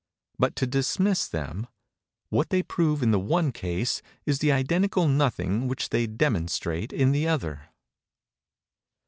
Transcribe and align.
But—to 0.39 0.65
dismiss 0.65 1.27
them:—what 1.27 2.49
they 2.49 2.63
prove 2.63 3.03
in 3.03 3.11
the 3.11 3.19
one 3.19 3.51
case 3.51 4.01
is 4.25 4.39
the 4.39 4.51
identical 4.51 5.07
nothing 5.07 5.67
which 5.67 5.89
they 5.89 6.07
demonstrate 6.07 6.91
in 6.91 7.11
the 7.11 7.27
other. 7.27 7.69